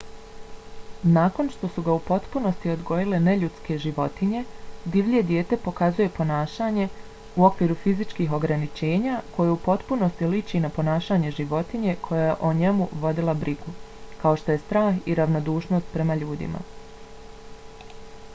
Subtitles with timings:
[1.15, 4.39] nakon što su ga u potpunosti odgojile neljudske životinje
[4.95, 6.87] divlje dijete pokazuje ponašanje
[7.41, 12.87] u okviru fizičkih ograničenja koje u potpunosti liči na ponašanje životinje koja je o njemu
[13.05, 13.75] vodila brigu
[14.25, 16.63] kao što je strah i ravnodušnost prema ljudima